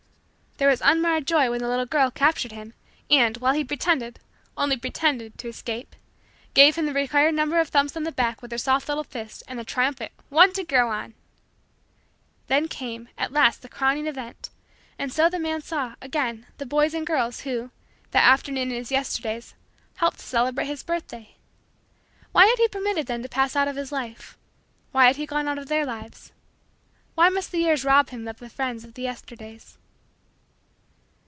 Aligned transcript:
There 0.57 0.69
was 0.69 0.81
unmarred 0.85 1.25
joy 1.25 1.49
when 1.49 1.57
the 1.57 1.67
little 1.67 1.87
girl 1.87 2.11
captured 2.11 2.51
him 2.51 2.75
and, 3.09 3.35
while 3.37 3.55
he 3.55 3.63
pretended 3.63 4.19
only 4.55 4.77
pretended 4.77 5.35
to 5.39 5.47
escape, 5.49 5.95
gave 6.53 6.75
him 6.75 6.85
the 6.85 6.93
required 6.93 7.33
number 7.33 7.59
of 7.59 7.69
thumps 7.69 7.97
on 7.97 8.03
the 8.03 8.11
back 8.11 8.43
with 8.43 8.51
her 8.51 8.59
soft 8.59 8.87
little 8.87 9.03
fist 9.03 9.41
and 9.47 9.57
the 9.57 9.63
triumphant 9.65 10.11
"one 10.29 10.53
to 10.53 10.63
grow 10.63 10.91
on." 10.91 11.15
Then 12.45 12.67
came, 12.67 13.09
at 13.17 13.31
last, 13.31 13.63
the 13.63 13.69
crowning 13.69 14.05
event: 14.05 14.51
and 14.99 15.11
so 15.11 15.29
the 15.31 15.39
man 15.39 15.63
saw, 15.63 15.95
again, 15.99 16.45
the 16.59 16.67
boys 16.67 16.93
and 16.93 17.07
girls 17.07 17.39
who, 17.39 17.71
that 18.11 18.23
afternoon 18.23 18.69
in 18.69 18.77
his 18.77 18.91
Yesterdays, 18.91 19.55
helped 19.95 20.19
to 20.19 20.25
celebrate 20.27 20.67
his 20.67 20.83
birthday. 20.83 21.37
Why 22.33 22.45
had 22.45 22.59
he 22.59 22.67
permitted 22.67 23.07
them 23.07 23.23
to 23.23 23.29
pass 23.29 23.55
out 23.55 23.67
of 23.67 23.77
his 23.77 23.91
life? 23.91 24.37
Why 24.91 25.07
had 25.07 25.15
he 25.15 25.25
gone 25.25 25.47
out 25.47 25.57
of 25.57 25.69
their 25.69 25.87
lives? 25.87 26.31
Why 27.15 27.29
must 27.29 27.51
the 27.51 27.57
years 27.61 27.83
rob 27.83 28.09
him 28.09 28.27
of 28.27 28.37
the 28.37 28.47
friends 28.47 28.83
of 28.83 28.93
the 28.93 29.01
Yesterdays? 29.01 29.79